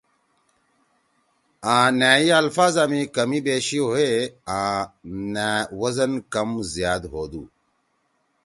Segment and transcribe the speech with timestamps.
[1.75, 4.11] آں نأئی الفاظا می کمی بیشی ہوئی
[4.57, 4.77] آں
[5.33, 5.47] نأ
[5.79, 7.43] وزن کم زیاد ہودُو۔